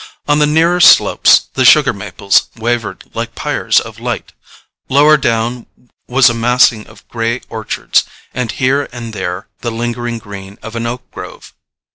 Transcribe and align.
On 0.27 0.39
the 0.39 0.47
nearer 0.47 0.79
slopes 0.79 1.49
the 1.53 1.63
sugar 1.63 1.93
maples 1.93 2.49
wavered 2.55 3.03
like 3.13 3.35
pyres 3.35 3.79
of 3.79 3.99
light; 3.99 4.33
lower 4.89 5.15
down 5.15 5.67
was 6.07 6.27
a 6.27 6.33
massing 6.33 6.87
of 6.87 7.07
grey 7.07 7.41
orchards, 7.49 8.05
and 8.33 8.51
here 8.53 8.89
and 8.91 9.13
there 9.13 9.47
the 9.59 9.69
lingering 9.69 10.17
green 10.17 10.57
of 10.63 10.75
an 10.75 10.87
oak 10.87 11.03
grove. 11.11 11.53